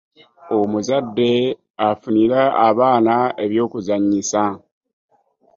Omuzadde 0.57 1.29
afunire 1.87 2.41
abaana 2.67 3.15
eby'okuzannyisa. 3.43 4.43